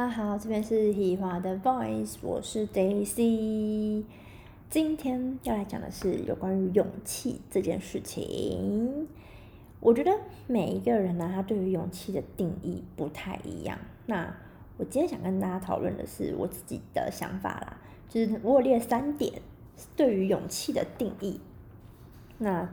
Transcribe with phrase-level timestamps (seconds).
[0.00, 4.02] 大家好，这边是喜华的 Voice，我是 Daisy。
[4.70, 9.06] 今天要来讲的是有关于勇气这件事情。
[9.78, 10.10] 我觉得
[10.46, 13.78] 每一个人呢，他对于勇气的定义不太一样。
[14.06, 14.34] 那
[14.78, 17.76] 我今天想跟大家讨论的是我自己的想法啦，
[18.08, 19.42] 就是我列三点
[19.94, 21.38] 对于勇气的定义。
[22.38, 22.66] 那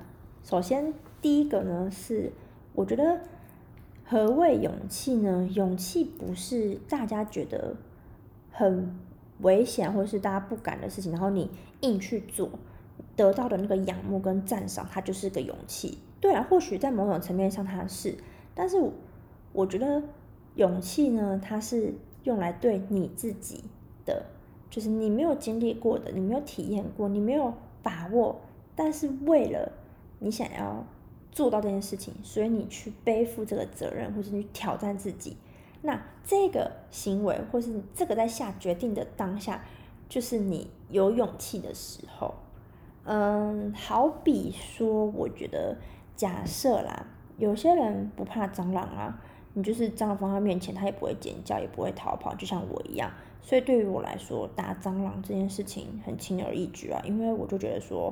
[0.46, 2.32] 首先第一个呢是，
[2.74, 3.20] 我觉得。
[4.10, 5.50] 何谓勇气呢？
[5.54, 7.76] 勇气不是大家觉得
[8.50, 8.96] 很
[9.42, 11.50] 危险，或是大家不敢的事情，然后你
[11.82, 12.50] 硬去做，
[13.18, 15.98] 得到的那个仰慕跟赞赏，它就是个勇气。
[16.22, 18.16] 对啊，或许在某种层面上它是，
[18.56, 18.78] 但是
[19.52, 20.02] 我觉得
[20.56, 23.66] 勇气呢，它是用来对你自己
[24.06, 24.26] 的，
[24.70, 28.40] 就是你没有经历过的，你没有体验过，你没有把握，
[28.74, 29.74] 但是为了
[30.20, 30.86] 你想要。
[31.38, 35.38] 做到这件事情，所以你去背负这个责任，或者你挑战自己，
[35.84, 39.64] 那这个行为，或是这个在下决定的当下，
[40.10, 42.34] 就是你有勇气的时候。
[43.04, 45.78] 嗯，好比说，我觉得
[46.16, 47.06] 假设啦，
[47.38, 49.22] 有些人不怕蟑螂啊，
[49.54, 53.12] 你就是蟑螂放他面前，他也不会尖叫，也不会逃跑，就像我一样。
[53.44, 58.12] 所以对于我来说，打蟑螂这件事情很轻而易举啊，因为我就觉得说。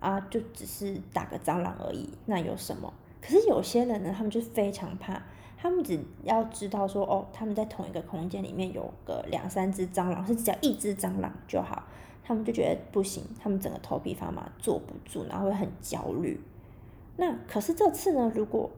[0.00, 2.92] 啊，就只是打个蟑螂而已，那有什么？
[3.22, 5.22] 可是有些人呢，他们就非常怕，
[5.56, 11.84] 他们只要知道说，哦，他们在同一个空间里面有个两三只蟑螂，是只要一只蟑螂就好，
[12.22, 16.38] 他们就觉得不行，他们整个头皮发麻，坐不住，然后会很焦虑。
[17.16, 18.70] 那可是这次呢，如果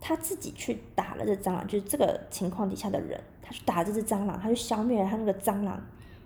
[0.00, 5.80] 他自己去打了这蟑螂，就是这个情况底下的人，他去打这只蟑螂，他就消灭了他那个蟑螂，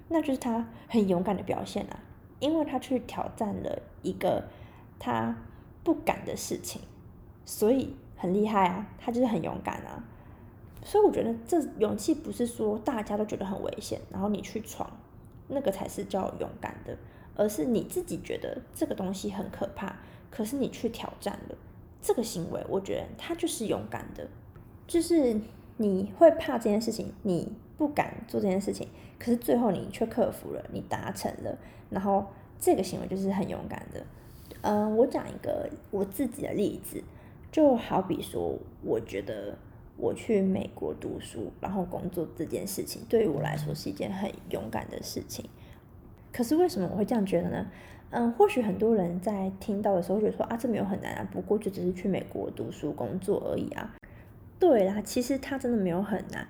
[0.08, 1.98] 那就是他很勇敢的表现啊。
[2.42, 4.42] 因为他去挑战了一个
[4.98, 5.36] 他
[5.84, 6.82] 不敢的事情，
[7.44, 10.02] 所以很厉害啊，他就是很勇敢啊。
[10.82, 14.90] 所以我觉得这勇气不是说大家都觉得很危险，然后你去闯，
[15.46, 16.98] 那个才是叫勇敢的，
[17.36, 19.94] 而是你自己觉得这个东西很可怕，
[20.28, 21.56] 可是你去挑战了
[22.00, 24.28] 这个行为，我觉得他就是勇敢的，
[24.88, 25.40] 就是
[25.76, 28.88] 你会怕这件事情，你不敢做这件事情。
[29.22, 31.56] 可是最后你却克服了，你达成了，
[31.90, 32.26] 然后
[32.58, 34.04] 这个行为就是很勇敢的。
[34.62, 37.00] 嗯，我讲一个我自己的例子，
[37.52, 39.56] 就好比说，我觉得
[39.96, 45.48] 我去美国读书，然后工作这件事情，对于我来说是一件很勇敢的事情。
[46.32, 47.66] 可是为什么我会这样觉得呢？
[48.10, 53.94] 嗯，或许很多人在听到的时候觉得说啊，这没有很难啊，不过就只是去美国读书工作而已啊。
[54.58, 56.46] 对啦，其实它真的没有很难。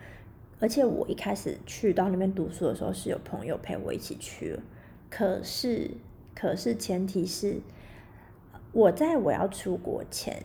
[0.62, 4.56] 而且我一开始去到那边读书的时候，是有朋友陪我一起去。
[5.10, 5.90] 可是，
[6.36, 7.60] 可是前提是，
[8.70, 10.44] 我在我要出国前，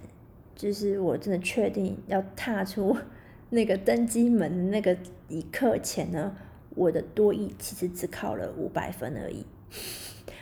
[0.55, 2.97] 就是我真的确定要踏出
[3.51, 4.97] 那个登机门那个
[5.29, 6.35] 一刻前呢，
[6.73, 9.45] 我的多译其实只考了五百分而已，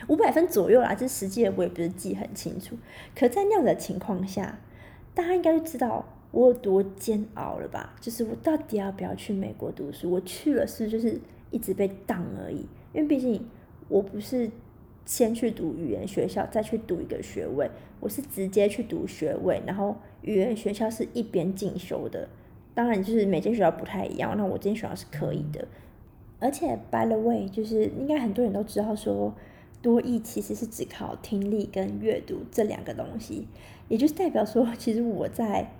[0.08, 0.94] 五百分左右啦。
[0.94, 2.78] 这实际我也不是记很清楚。
[3.14, 4.58] 可在那样的情况下，
[5.14, 6.15] 大家应该都知道。
[6.36, 7.94] 我有多煎熬了吧？
[7.98, 10.10] 就是我到底要不要去美国读书？
[10.10, 11.18] 我去了是就是
[11.50, 13.42] 一直被挡而已，因为毕竟
[13.88, 14.50] 我不是
[15.06, 17.70] 先去读语言学校再去读一个学位，
[18.00, 22.28] 我是直接去读学位，然后语言学校是一边进修的。
[22.74, 25.66] 当然就是每间学校不太一样，那我这间学校是可以的。
[26.38, 29.34] 而且 by the way，就是应该很多人都知道说，
[29.80, 33.48] 多译其实是只靠听力跟阅读这两个东西，
[33.88, 35.70] 也就是代表说，其实我在。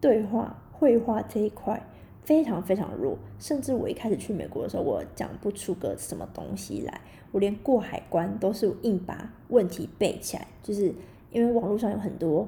[0.00, 1.82] 对话、绘画这一块
[2.22, 7.00] 非常非常弱，甚至我一开始去美国的时候，我讲不出个什么东西来，
[7.32, 10.94] 我连过海关都是硬把问题背起来，就是
[11.30, 12.46] 因为网络上有很多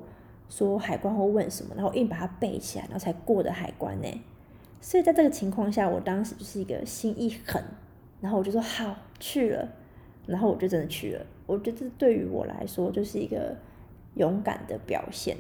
[0.49, 4.09] 说海关会问什么，然后硬把它背起来，然后才过的海关呢。
[4.81, 7.63] 所以在这个情况下，我当时就是一个心一狠，
[8.21, 9.69] 然后我就说好去了，
[10.27, 11.27] 然后我就真的去了。
[11.47, 13.57] 我觉得对于我来说就是一个
[14.15, 15.37] 勇敢的表现。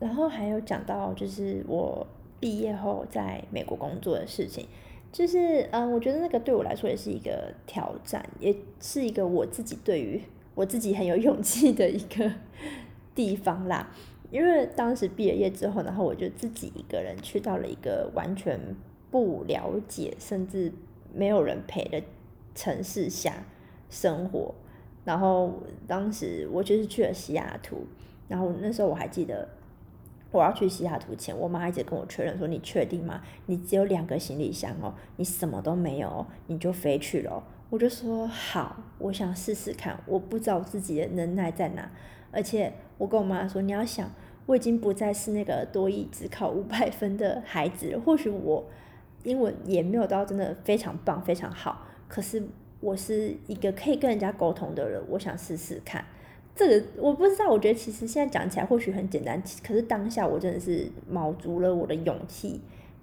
[0.00, 2.06] 然后还有讲到，就是我
[2.38, 4.64] 毕业后在美国工作的事情，
[5.10, 10.22] 就是嗯，我觉得那个对我来说也是一个挑战，也是一个我自己对于
[10.54, 12.32] 我自己很有勇气的一个
[13.12, 13.90] 地方啦。
[14.30, 18.60] 因为当时毕了业之后，然后我就自己一个人去到了一个完全
[19.10, 20.72] 不了解，甚至
[21.12, 22.00] 没有人陪的
[22.54, 23.44] 城市下
[23.90, 24.54] 生活。
[25.04, 25.54] 然后
[25.88, 27.86] 当时我就是去了西雅图，
[28.28, 29.48] 然后那时候我还记得。
[30.30, 33.22] 我要去西雅图前，我妈一直跟我确认说：“你确定吗？
[33.46, 39.98] 你只有两个行李箱哦，你什么都没有，你就飞去了。”我就说：“好，我想试试看。
[40.06, 41.90] 我不知道自己的能耐在哪，
[42.30, 44.10] 而且我跟我妈说：你要想，
[44.46, 48.00] 我已经不再是那个多一只考五百分的孩子了。
[48.00, 48.66] 或许我
[49.24, 52.42] 英文也没有到真的非常棒、非常好，可是
[52.80, 56.04] 我是一个可以跟人家沟通的人，我想试试看。
[56.58, 62.60] 这个我不知道，我觉得其实现在讲起来或许很简单，可是当下我真的是卯足了我的勇气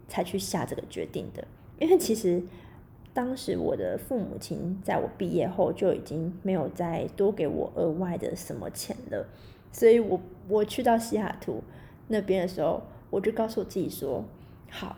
[0.09, 1.47] 才去下这个决定的。
[1.79, 2.43] 因为其实
[3.13, 9.25] 当时我的父母亲在我毕业后就已经没有再多给我额外的什么钱了，
[9.71, 10.19] 所以我
[10.49, 11.63] 我去到西雅图
[12.09, 14.25] 那边的时候，我就告诉我自己说：
[14.69, 14.97] 好。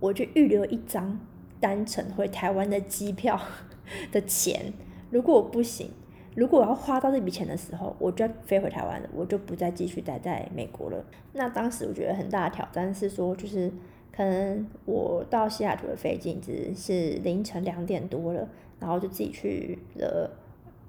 [0.00, 1.20] 我就预留一张
[1.60, 3.38] 单程回台湾的机票
[4.10, 4.72] 的钱，
[5.10, 5.90] 如果我不行，
[6.34, 11.04] 如果我要花到这笔钱的时候，我就要飞回台湾了，我就不再继续待在美国了。
[11.32, 13.70] 那当时我觉得很大的挑战是说，就是
[14.12, 18.48] 可能我到西雅图的飞机只是凌晨两点多了，
[18.78, 20.30] 然后就自己去了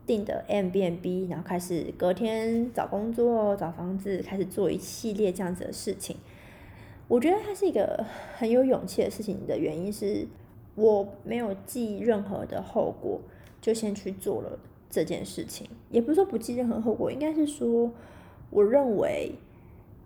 [0.05, 6.17] 订的 M B N B，然后开始隔天找工作、找房子，开始做一系列这样子的事情。
[7.07, 8.05] 我觉得它是一个
[8.37, 10.27] 很有勇气的事情的原因是，
[10.75, 13.19] 我没有记任何的后果，
[13.59, 14.59] 就先去做了
[14.91, 15.67] 这件事情。
[15.89, 17.91] 也不是说不计任何后果，应该是说，
[18.51, 19.31] 我认为，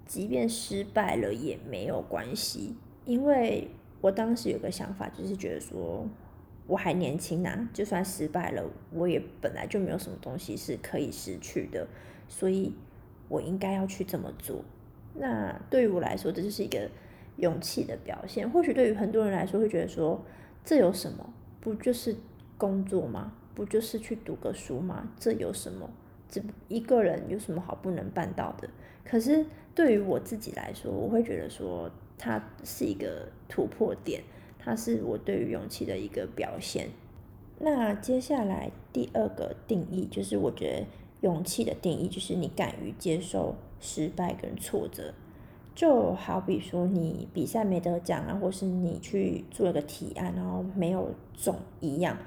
[0.06, 3.68] 即便失败了也没有关系，因为
[4.00, 6.08] 我当时有个想法，就是觉得说，
[6.68, 11.88] 我还年轻呐，就算失败了，我也本来就没有什么东西是可以失去的，
[12.30, 12.74] 所以
[13.28, 14.64] 我应该要去这么做。
[15.16, 16.90] 那对于我来说，这就是一个
[17.38, 18.50] 勇气的表现。
[18.50, 20.24] 或许对于很多人来说，会觉得说，
[20.64, 21.34] 这有什么？
[21.62, 22.16] 不就是
[22.58, 23.34] 工作吗？
[23.56, 25.10] 不就是去读个书吗？
[25.18, 25.90] 这有什么？
[26.30, 28.70] 这一个人有什么好不能办到的？
[29.04, 34.22] 可是对于我自己来说，我会觉得说，它是一个突破点，
[34.60, 36.90] 它是我对于勇气的一个表现。
[37.60, 40.86] 那接下来第二个定义，就是我觉得
[41.22, 43.56] 勇气的定义，就是你敢于接受。
[43.82, 45.14] 失败跟挫折，
[45.76, 52.18] 就好比说你比赛没得奖啊，或是你去做一个提案然后没有中一样，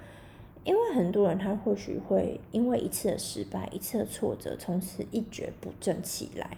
[0.65, 6.57] 因为很多人他或许会因为一次的失败、一次的挫折，从此一蹶不振起来。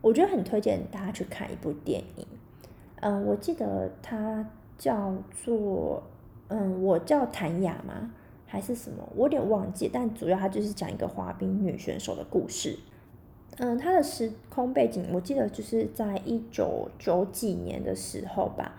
[0.00, 2.26] 我觉得很推荐大家去看一部电影，
[3.00, 5.14] 嗯，我记得它叫
[5.44, 6.02] 做
[6.48, 8.12] 嗯，我叫谭雅吗？
[8.46, 9.02] 还是什么？
[9.16, 12.78] 我有点忘记，但主要它就是讲一个滑冰女选手的故事。
[13.58, 18.76] 嗯，它的时空背景我记得就是在一九九几年的时候吧。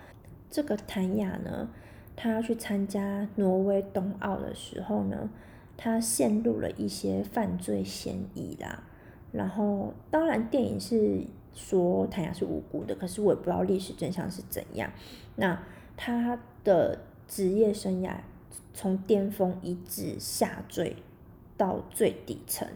[0.49, 1.67] 这个谭雅呢，
[2.17, 5.29] 他要去参加挪威冬奥的时候呢，
[5.77, 8.83] 他陷入了一些犯罪嫌疑啦。
[9.31, 11.21] 然后，当然电影是
[11.53, 14.91] 说谭雅是无辜的，可是我也不知道历史真相是怎样。
[15.35, 15.61] 那
[15.95, 18.15] 他的职业生涯
[18.73, 20.95] 从巅峰一直下坠
[21.55, 22.67] 到最底层。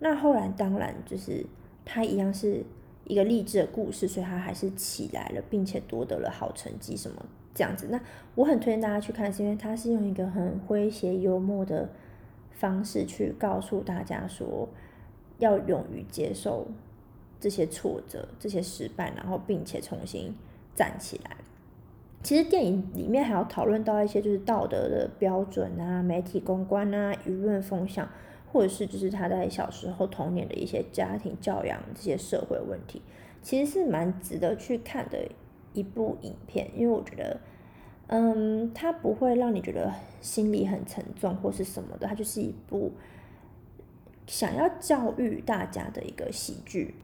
[0.00, 1.46] 那后来当然就是
[1.84, 2.64] 他一样是
[3.04, 7.24] 一个励志的故事，所以他还是起来了，并且夺得了好成绩什么
[7.54, 7.88] 这样子。
[7.90, 8.00] 那
[8.34, 11.88] 我很推荐大家去看，是因为他是用一个很诙谐幽默的
[12.52, 14.68] 方式去告诉大家说，
[15.38, 16.66] 要勇于接受
[17.38, 20.34] 这些挫折、这些失败，然后并且重新
[20.74, 21.36] 站起来。
[22.22, 28.08] 其实电影里面还要讨论到一些就是道德的标准啊、媒体公关啊、舆论风向。
[28.52, 33.00] 或者是就是他在小时候童年的一些家庭教养这些社会问题，
[33.40, 35.18] 其实是蛮值得去看的
[35.72, 37.40] 一部影片，因为我觉得，
[38.08, 42.92] 嗯，它不会让你觉得心里很沉重或是什么的，它就是一部
[44.26, 46.94] 想要教育大家的一个喜剧。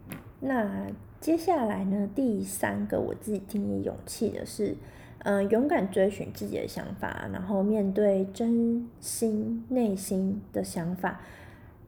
[0.41, 0.87] 那
[1.21, 4.77] 接下来呢，第三个我自己定义勇气的是。
[5.21, 11.21] 嗯，勇敢追寻自己的想法，然后面对真心内心的想法，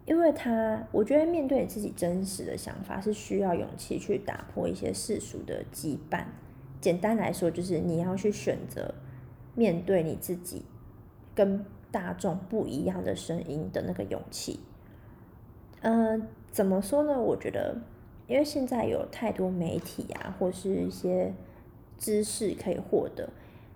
[0.06, 6.24] 因为他，我觉得面对自己真实的想法是需要勇气去打破一些世俗的羁绊。
[6.80, 8.94] 简单来说，就是你要去选择
[9.54, 10.64] 面对你自己
[11.34, 14.60] 跟大众不一样的声音的那个勇气。
[15.80, 17.20] 嗯，怎么说呢？
[17.20, 17.76] 我觉得，
[18.26, 21.32] 因为现在有太多媒体啊，或是一些。
[22.00, 23.28] 知识可以获得，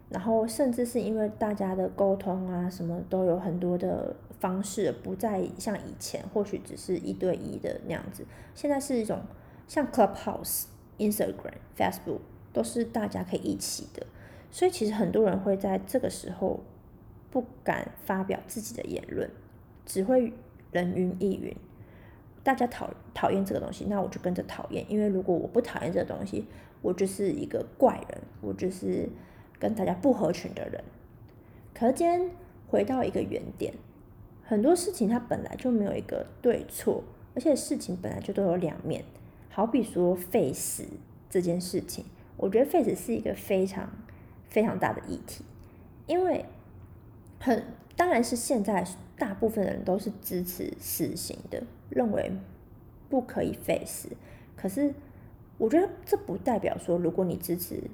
[0.09, 8.25] 然后甚至是因为大家的沟通啊，什么都有很多的方式，不再像以前，或许只是一对一的那样子。
[8.55, 9.19] 现在是一种
[9.67, 10.67] 像 Clubhouse、
[10.99, 12.21] Instagram、Facebook
[12.53, 14.07] 都是大家可以一起的，
[14.51, 16.61] 所以其实很多人会在这个时候
[17.31, 19.31] 不敢发表自己的言论，
[19.87, 20.33] 只会
[20.71, 21.55] 人云亦云。
[22.43, 26.47] 大家讨讨厌这个东西，那我就跟着讨厌，因为如果我不讨厌这个东西。
[26.83, 29.09] 我就是一个怪人，我就是
[29.57, 30.83] 跟大家不合群的人。
[31.73, 32.29] 可是今天
[32.67, 33.73] 回到一个原点，
[34.43, 37.05] 很多事情它本来就没有一个对错，
[37.37, 39.05] 而且事情本来就都有两面。
[39.49, 40.83] 好比说废死
[41.31, 42.05] 这件事情，
[42.37, 43.89] 我觉得废死是一个非常
[44.49, 45.45] 非常大的议题，
[46.07, 46.45] 因为
[47.39, 47.65] 很
[47.97, 48.85] 当然是现在
[49.17, 52.33] 大部分人都是支持死刑的，认为
[53.09, 54.09] 不可以废死。
[54.57, 54.95] 可是
[55.59, 57.85] 我觉得这不代表说，如果你支持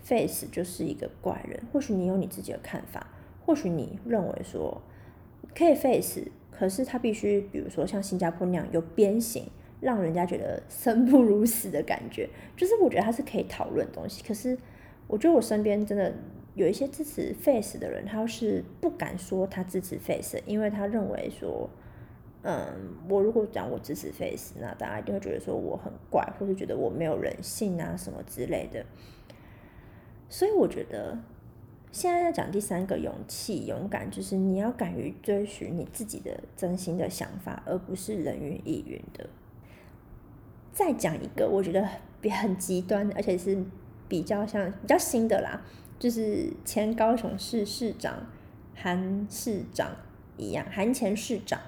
[0.00, 1.60] 废死就是一个怪人。
[1.72, 3.08] 或许你有你自己的看法，
[3.44, 4.80] 或许你认为说
[5.54, 9.50] 可以废死，可是他必须比如说像新加坡那样有鞭刑。
[9.80, 14.22] 让人家觉得生不如死的感觉，就是我觉得他是可以讨论东西。
[14.22, 14.58] 可是
[15.06, 16.12] 我觉得我身边真的
[16.54, 21.70] 有一些支持 face 的人，他是不敢说他支持 face，因为他认为说，
[22.42, 22.66] 嗯，
[23.08, 28.84] 我如果讲我支持 face，那大家一定会觉得说我很怪，或者觉得我没有人性啊什么之类的。
[30.28, 31.16] 所以我觉得
[31.90, 39.26] 现在要讲第三个勇气、勇敢，就是你要敢于追寻你自己的真心的想法，而不是人云亦云的。
[40.78, 41.84] 再讲一个，我觉得
[42.20, 43.60] 比很极端，而且是
[44.06, 45.60] 比较像比较新的啦，
[45.98, 48.14] 就是前高雄市市长
[48.76, 49.90] 韩市长
[50.36, 51.58] 一样，韩前市长，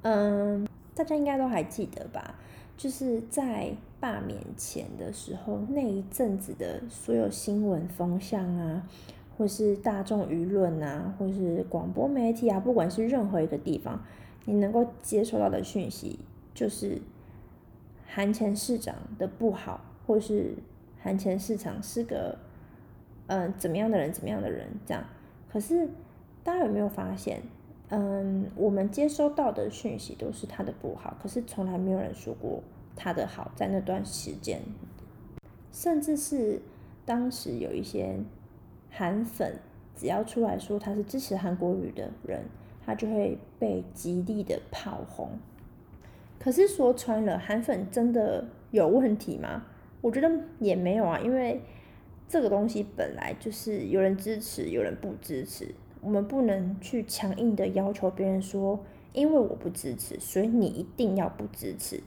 [0.00, 2.36] 嗯，大家应该都还记得吧？
[2.78, 8.88] 就是在罢免前的时候，那一阵子的所有新闻风向啊，
[9.36, 14.02] 或是大众舆论啊，或是广播媒体啊，不管是任何一个地方，
[14.46, 16.20] 你能够接收到的讯息，
[16.54, 17.02] 就是。
[18.14, 20.54] 韩前市长的不好，或是
[21.02, 22.38] 韩前市长是个
[23.26, 25.02] 嗯怎么样的人，怎么样的人这样。
[25.50, 25.88] 可是
[26.44, 27.42] 大家有没有发现，
[27.88, 32.62] 嗯，我们接收到的讯息都是他的不好，可是从来没有人说过
[32.94, 33.50] 他的好。
[33.56, 34.62] 在那段时间，
[35.72, 36.62] 甚至是
[37.04, 38.16] 当时有一些
[38.92, 39.58] 韩粉，
[39.96, 42.44] 只要出来说他是支持韩国语的人，
[42.86, 45.30] 他就会被极力的炮轰。
[46.38, 49.64] 可是说穿了，韩粉真的有问题吗？
[50.00, 51.62] 我觉得也没有啊，因为
[52.28, 62.02] 这个东西本来就是有人支持，有人不支持，我们不能去强硬的要求别人说，因为我不支持，所以你一定要不支持。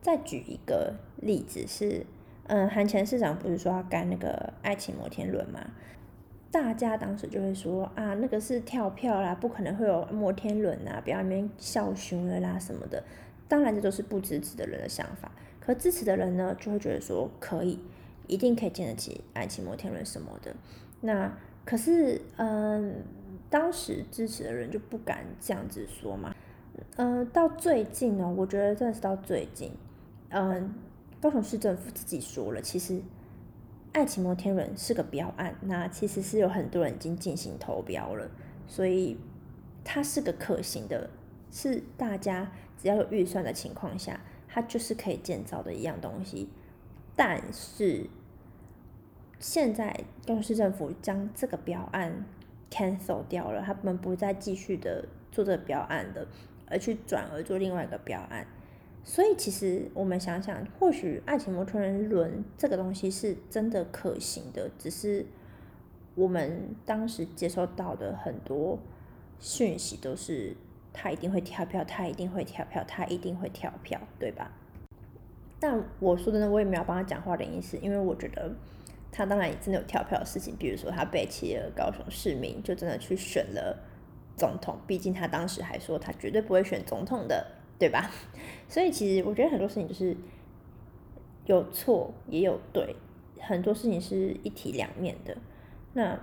[0.00, 2.06] 再举一个例子是，
[2.46, 5.72] 嗯，韩前市长不是说要干那个爱情摩天轮吗？
[6.50, 13.02] 大家当时就会说啊，那个是跳票啦，不可能会有摩天轮啊，不要那边笑熊了啦什么的。
[13.46, 15.30] 当然，这都是不支持的人的想法。
[15.60, 17.78] 可支持的人呢，就会觉得说可以，
[18.26, 20.54] 一定可以建得起爱情摩天轮什么的。
[21.02, 21.30] 那
[21.64, 23.02] 可是，嗯，
[23.50, 26.34] 当时支持的人就不敢这样子说嘛。
[26.96, 29.72] 嗯，到最近呢，我觉得真的是到最近，
[30.30, 30.74] 嗯，
[31.20, 33.02] 高雄市政府自己说了，其实。
[33.96, 38.30] 爱情摩天轮是个标案，那其实是有很多人已经进行投标了，
[38.68, 39.16] 所以
[39.82, 41.08] 它是个可行的，
[41.50, 46.50] 是大家只要有预算的情况下，它就是可以建造的一样东西。
[47.16, 48.10] 但是
[49.38, 52.26] 现在高雄市政府将这个标案
[52.70, 56.28] cancel 掉了，他们不再继续的做这个标案的，
[56.68, 58.46] 而去转而做另外一个标案。
[59.08, 65.24] 所以其实我们想想，或许爱情摩天轮这个东西是真的可行的，只是
[66.16, 68.76] 我们当时接收到的很多
[69.38, 70.56] 讯息都是
[70.92, 74.50] 他一定会跳票，他一定会跳票，他一定会跳票，对吧？
[75.60, 78.52] 但我说的呢，我也没有帮他讲话的意思，因为我觉得
[79.12, 83.78] 他当然也真的有跳票的事情，比如说他背弃了高雄市民，就真的去选了
[84.36, 87.52] 总统，毕竟他当时还说他绝对不会选总统的。
[87.78, 88.10] 对吧？
[88.68, 90.16] 所以其实我觉得很多事情就是
[91.44, 92.96] 有错也有对，
[93.40, 95.36] 很多事情是一体两面的。
[95.92, 96.18] 那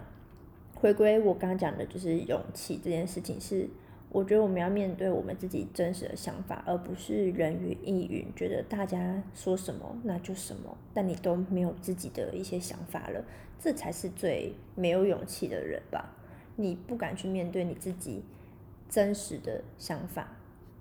[0.75, 3.69] 回归我刚刚讲的，就是勇气这件事情，是
[4.09, 13.23] 我觉得我们要面对我们自己真实的想法，而不是人云亦云，觉得大家说什么那就什么，但你都没有自己的一些想法了，
[13.57, 16.13] 这才是最没有勇气的人吧？
[16.57, 18.21] 你不敢去面对你自己
[18.89, 20.35] 真实的想法，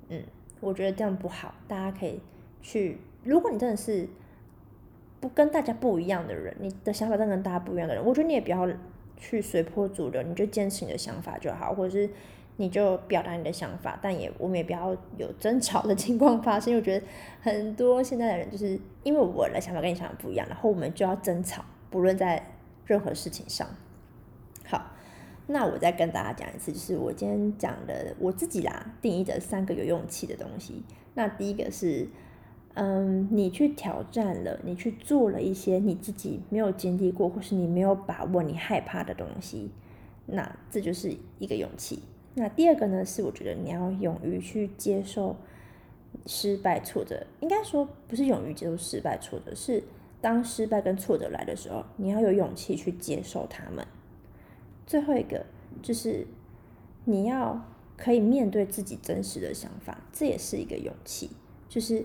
[0.09, 0.23] 嗯。
[0.62, 2.21] 我觉得这样不好，大家可以
[2.62, 2.99] 去。
[3.25, 4.09] 如果你真的是
[5.21, 8.69] 不跟大家不一样的人，你的想法真的跟大家不一样的人，我觉得你也不要
[9.16, 12.09] 去随波逐流，你就坚持你的想法就好，或者是
[12.59, 16.71] 你就表达你的想法，但也我们也不要有争吵的情况发生。
[16.73, 17.04] 因为我觉得
[17.40, 22.45] 很多现在的人就是因为我的想法跟你想法不一样，然后我们就要争吵，不论在
[22.87, 23.66] 任何事情上。
[25.46, 30.82] 那我再跟大家讲一次，就是我今天讲的我自己啦定义的三个有勇气的东西。
[31.14, 32.08] 那第一个是，
[32.75, 39.70] 嗯，你去挑战了，你去做了一些你自己没有经历过，或是你没有把握、你害怕的东西，
[40.26, 42.02] 那这就是一个勇气。
[42.34, 45.37] 那第二个呢，是我觉得你要勇于去接受
[46.25, 49.82] 失败、挫折，应该说不是勇于接受失败、挫折，是
[50.20, 53.84] 当失败跟挫折来的时候，你要有勇气去接受他们。
[54.92, 55.46] 最后一个
[55.80, 56.26] 就是
[57.06, 57.64] 你要
[57.96, 61.30] 可以面对自己真实的想法，这也是一个勇气。
[61.66, 62.04] 就是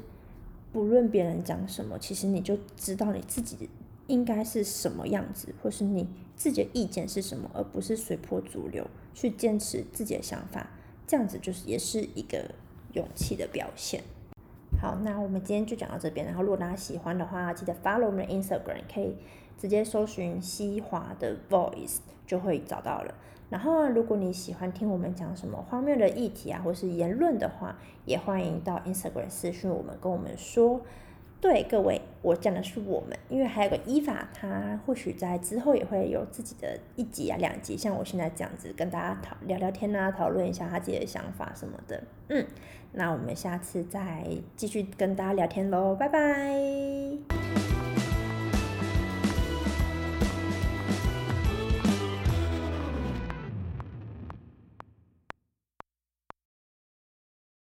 [0.72, 3.70] 不论别人讲什么，其实你就知道你自己
[4.08, 10.70] 应该是什么样子，或是你自己的意见是什么，而不是随波逐流去坚持自己的想法。
[11.06, 12.51] 这样子就是也是一个
[12.94, 14.01] 勇气的表现。
[14.82, 16.25] 好，那我们今天就讲到这边。
[16.25, 19.17] 然后，如果大家喜欢的话，记得 follow 我们的 Instagram，可以
[19.58, 23.14] 直接搜寻西华的 Voice 就会找到了。
[23.50, 30.82] 然后，如果你喜欢听我们讲什么荒谬的议题啊，或是言论的话，也欢迎到 Instagram 私讯我们，跟我们说。
[31.40, 42.04] 对各位，我讲的是我们，因为还有个伊法，他或许在之后也会有自己的一集啊、两集，像我现在这样子跟大家讨聊聊天啊，讨论一下他自己的想法什么的。
[42.30, 42.44] 嗯，
[42.94, 48.17] 那我们下次再继续跟大家聊天喽，拜拜。